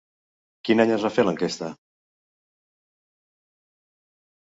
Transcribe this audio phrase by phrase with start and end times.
[0.69, 1.71] Quin any es va fer l'enquesta?